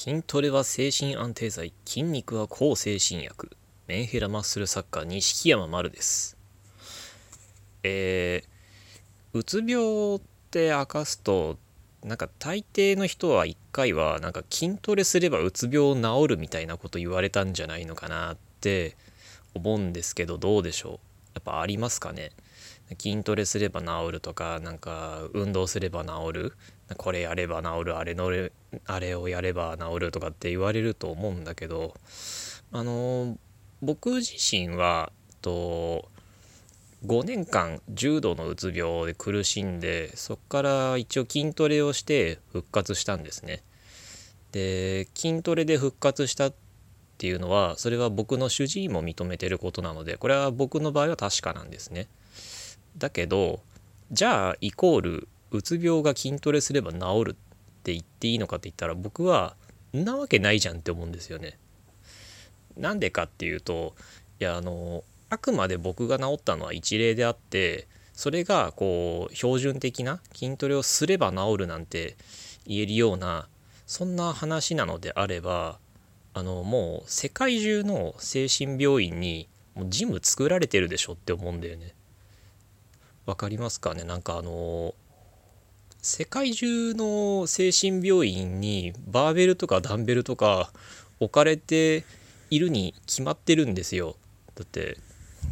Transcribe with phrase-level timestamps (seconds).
[0.00, 3.50] 筋トレは精神安定剤筋肉は抗精神薬。
[3.88, 6.36] メンヘラマッスル作家錦山丸です。
[7.82, 10.20] えー、うつ病っ
[10.52, 11.58] て明かすと
[12.04, 18.96] なんか大抵の人は一回はなんか筋トレすればうつ病治るみたいなこと言われたんじゃないのかなって
[19.52, 20.92] 思うんですけどどうでしょう？
[21.34, 22.30] やっぱありますかね？
[22.96, 26.52] 筋トレすれば治るとかなんか運動すれば治る
[26.96, 28.30] これやれば治るあれの
[28.86, 31.94] あれをやれば治るとかって言われると思うんだけど
[32.72, 33.36] あの
[33.82, 35.12] 僕自身は
[35.42, 36.08] と
[37.06, 43.62] 5年間重度のうつ病で苦しんでそこから一応筋トレをして復活したんですね。
[44.50, 46.54] で筋トレで復活したっ
[47.18, 52.08] ていうのはそれは僕の主治医も認めてることなのでこれは僕の場合は確かなんですね。
[52.98, 53.60] だけど
[54.10, 57.34] じゃあイコールうつ病が筋トレすれば治るっ
[57.82, 59.54] て言っていいのかって言ったら僕は
[59.96, 61.58] んなわけないじゃんって思うんですよね。
[62.76, 63.94] なんでかっていうと
[64.40, 72.16] いやあのあくまで僕が治ったのは一例であってそれがこう標準的な筋トレをすれば治るなんて
[72.66, 73.48] 言えるような
[73.86, 75.78] そんな話なのであれば
[76.34, 81.94] あのもう世界中の精神病院にもうジム作られてるでしょって思うんだよね。
[83.28, 84.04] 分かりますかね？
[84.04, 84.94] なんかあの
[86.00, 90.70] 世界中の精神病院にバーベルとかダンベルとか
[91.20, 92.04] 置かれて
[92.48, 94.16] いるに決まってるんですよ
[94.54, 94.96] だって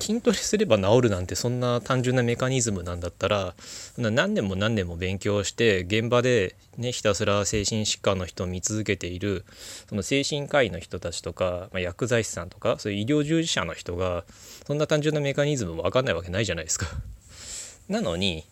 [0.00, 3.54] 筋トレすれば治るなんてそんな単純なメカニズムなんだったら
[3.98, 9.44] 何年も何年も勉強して現場でねひたすら精神疾患の人を見続けている
[9.90, 14.24] その精神科医の人たちとか、まあ、薬剤師さんとかそういう医療従事者の人が
[14.66, 16.86] そんな単純なメカニズムも分かんないわけないじゃないですか。
[17.88, 18.44] なのに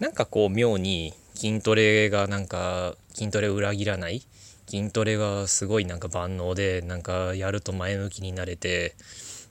[0.00, 4.22] なんかこう妙に筋トレがなんか筋トレを裏切らない？
[4.66, 8.94] 筋トレがすごいなんか万能でなんかやると前向きになれて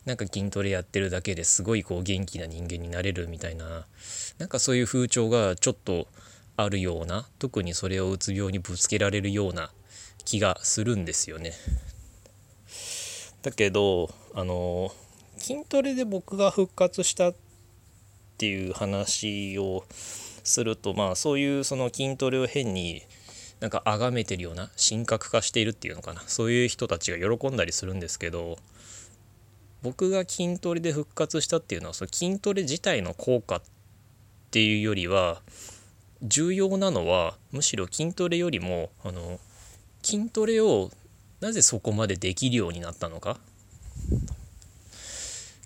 [0.06, 3.86] なんか筋トレやってるだけですごいこう元気な人間になれるみたいな
[4.38, 6.08] なんかそういう風潮がちょっと
[6.58, 9.72] あるような特にそれをうつ病にぶつけられるような
[10.26, 11.54] 気がするんですよね。
[13.44, 14.92] だけどあの
[15.38, 17.34] 筋トレで僕が復活した
[18.34, 23.04] っていう話をするとまあそういうその筋トレを変に
[23.60, 26.22] なんか崇めてるような神格化しているっていうのかな。
[26.28, 28.58] そういう人たちが喜んだりするんですけど
[29.84, 33.62] 僕が筋トレで復活したっていうのはその筋トレ自体の効果っ
[34.52, 35.42] ていうよりは
[36.22, 39.40] 重要なのはむしろ筋トレよりもあの
[40.02, 40.90] 筋トレを
[41.42, 43.38] なぜそこまでできるようになったのか。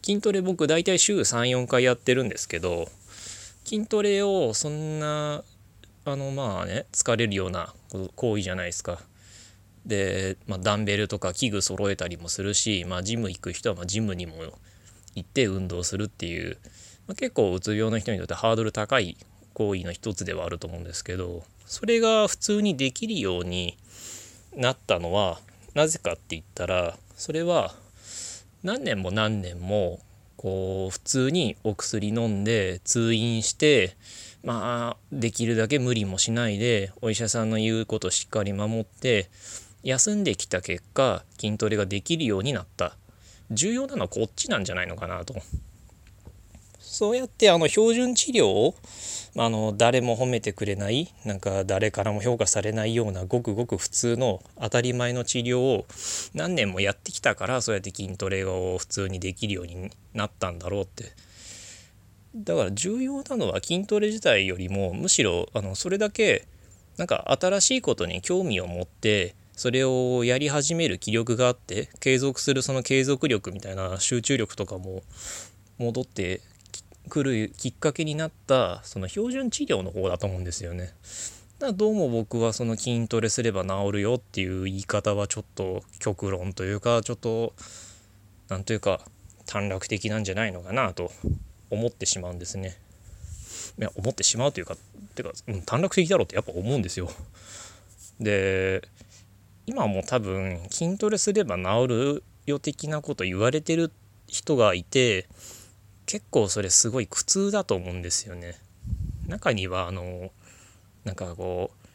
[0.07, 2.87] 筋トレ僕大体週34回やってるんですけど
[3.65, 5.43] 筋トレをそんな
[6.05, 7.73] あのまあね疲れるような
[8.15, 8.99] 行為じゃないですか。
[9.85, 14.35] で、まあ、ダンベルとか器具揃えたりもするし、まあ、ジム行く人はまジムにも
[15.15, 16.57] 行って運動するっていう、
[17.05, 19.17] まあ、結構うつ病の人にとってハードル高い
[19.55, 23.77] 行為の一つではあると思うんですけどそれが普通にできるように
[24.55, 25.39] なったのは
[25.73, 27.73] なぜかって言ったらそれは
[28.63, 29.99] 何年も何年も
[30.35, 33.95] こう普通にお薬飲んで通院して
[34.43, 39.29] まあできるだけ無理もしないでお医者さんの言うことしっかり守って
[39.83, 42.97] 休んできた結果筋トレができるようになった。
[43.49, 45.35] 重要なのはこっちなんじゃないのかなと。
[46.89, 48.75] そうやってあの標準治療を
[49.35, 55.85] あの誰も褒めてくれないなんか誰からも評価されないようなごくごく普通の当たり前の治療を
[56.33, 61.11] 何年もやってきたからそうやって筋トレを普通にできるようになったんだろうって。
[62.35, 66.47] だから重要なのは筋トレ自体よりもむしろあのそれだけ
[66.97, 75.01] なんか新しいことに興味を持ってそれをやり始める気力があって継続するその継続力みたいな集中力とかも
[75.79, 76.41] 戻って
[77.07, 80.93] くるきっかけになったその標準治療の方だと思うんですよね。
[81.59, 87.53] だどうも僕はその筋トレすれば治るよっていう言い方はちょっと極論というかちょっと
[88.47, 89.01] 何というか
[89.47, 91.11] 短絡的なんじゃないのかなと
[91.71, 92.77] 思ってしまうんですね。
[93.79, 94.75] いや思ってしまうというか
[95.15, 97.09] てか、うん、短絡的だろうってやっぱ思うんですよ。
[98.19, 98.81] で
[99.65, 103.91] 今も多分筋トレすれば治るよ的なこと言われてる
[104.27, 105.27] 人がいて
[106.07, 108.55] 結構それすごい苦痛だと思うんですよね。
[109.27, 110.31] 中にはあの
[111.03, 111.87] なんかこう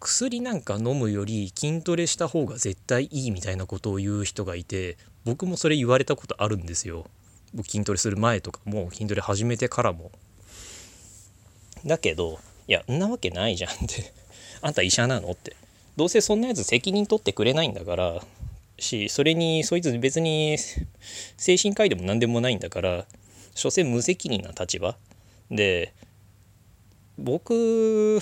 [0.00, 7.06] 薬なんか飲むより筋トレした方が絶対いいみたいなことを言う人がいて僕もそれ言われたことあるんですよ。
[7.54, 10.10] 僕筋トレする前とかも筋トレ始めてからも。
[11.86, 14.12] だけどいやんなわけないじゃんって
[14.62, 15.54] あんた医者なのって
[15.96, 18.22] どうせそんなやつ責任取ってくれないんだから
[18.78, 20.58] しそれにそいつ別に
[21.36, 23.06] 精神科医でも何でもないんだから
[23.54, 24.96] 所詮無責任な立場。
[25.50, 25.92] で
[27.18, 28.20] 僕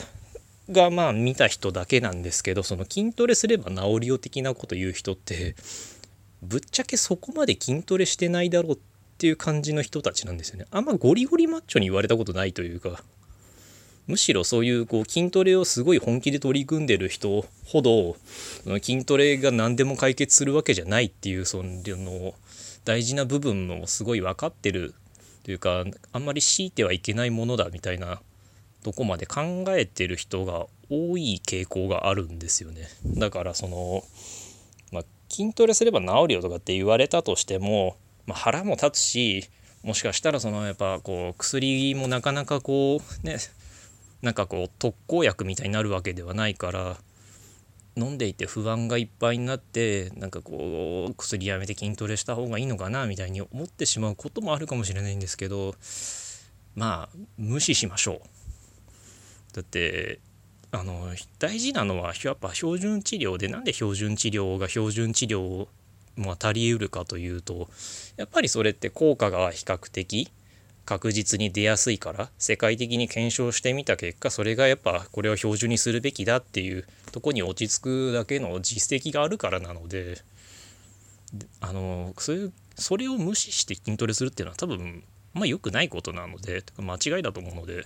[0.71, 5.55] がまあ見た人だけなんですけどその筋トレすれば治るよ的なこと言う人って
[6.43, 8.79] ぶっちゃけそこまで筋トレしてないだろうっ
[9.19, 10.67] ていう感じの人たちなんですよね。
[10.71, 13.03] あんまゴリゴリマッチョに言われたことないというか
[14.07, 18.17] むしろそういうこう筋トレをすごい本気で取り組んでる人ほど
[18.83, 22.35] 筋トレが何でも解決するわけじゃないっていうその
[22.85, 24.95] 大事な部分もすごい分かってる
[25.45, 28.21] というかあんまり強いてはいけないものだみたいな
[28.83, 32.89] とこまで考えてる人が多い傾向があるんですよね。
[33.05, 34.03] だからその、
[34.93, 37.97] まあ、筋トレすれば治るよとかって言われたとしても、
[38.27, 39.51] まあ、腹も立つし
[39.83, 43.39] もしかしたらそのやっぱこう薬もなかなかこうね
[44.23, 46.97] なんかこう特効薬みたいになるわけではないから
[47.99, 55.75] 飲んでいて不安がいっぱいになってなんかこう薬やめて筋トレした方がいいのかなみたいに思ってしまうこともあるかもしれないんですけど
[56.75, 59.55] まあ無視しましょう。
[59.55, 60.21] だって
[60.71, 61.09] あの
[61.39, 65.67] 大事なのはやっぱ標準治療でなんで標準治療が標準治療
[66.17, 67.69] も足りうるかというと
[68.17, 70.31] やっぱりそれって効果が比較的
[70.89, 80.17] 確実に出やすいから世界的に検証してみた結果それがやっぱこれを標準にするべきだっていうとこに落ち着くだけの実績があるからなので
[81.61, 85.05] あのそういうそれを無視して筋トレするっていうのは多分
[85.35, 87.85] まあ良くないことなので間違いだと思うので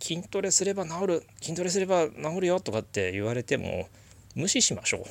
[0.00, 3.90] 筋トレすれば治る筋トレすれば治るよとかって言われても
[4.34, 5.02] 無視しましょう。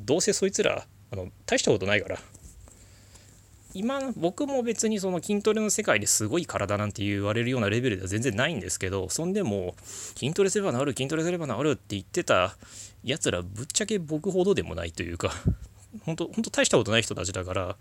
[0.00, 2.18] どうせそいつらあの大したことないから
[3.74, 9.74] 今僕も別にその筋トレの世界ですごい体なんて言われるようなレベルでは全然ないんですけどそんでも
[10.16, 12.56] 筋トレすれば治る筋トレすれば治るって言ってた
[13.02, 15.32] やつらぶっちゃけ僕ほどでもないというか
[16.04, 17.76] 本当本当大したことない人たちだから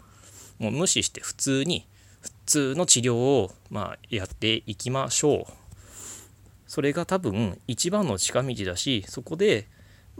[0.59, 1.85] もう無視して普通に
[2.21, 5.53] 普通の治療をまあやっていきましょう。
[6.67, 9.67] それが多分一番の近道だしそこで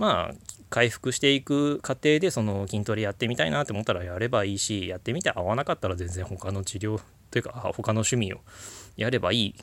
[0.02, 0.36] まあ
[0.72, 7.00] 回復していく過程でその筋トレやってみたいなって思ったらやればいいしやってみて合わなかったら全然他の治療
[7.30, 8.40] というか他の趣味を
[8.98, 9.56] やればいい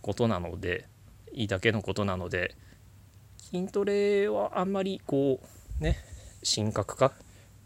[0.00, 0.86] ことなので
[1.32, 2.54] いいだけのことなので
[3.50, 5.40] 筋トレはあんまりこ
[5.80, 5.96] うね
[6.44, 7.10] 神格化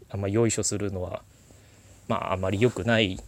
[0.09, 1.21] あんまりよいしょするのは
[2.07, 3.21] まああんまり良くない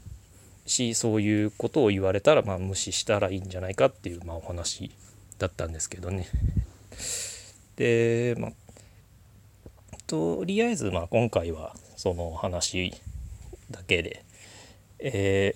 [0.65, 4.89] しそういうことを言われたらまあ無視したらいいんじゃないかっていうまあお話
[5.38, 6.27] だったんですけどね。
[7.77, 8.51] で、まあ、
[10.07, 12.94] とりあえずまあ今回はその話
[13.69, 14.24] だけで、
[15.00, 15.56] え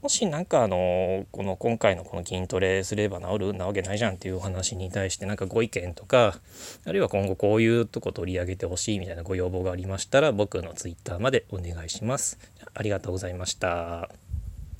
[0.00, 6.38] ー、もし何かあのこの今回のこの筋トレすれば治るなわけないじゃんっていうお話に対して何かご意見とか
[6.86, 12.38] あるいは今後こういうとこ取り上げてほしいみたいなご要望がありましたら僕の Twitter までお願いします。
[12.74, 14.27] ありがとうございました。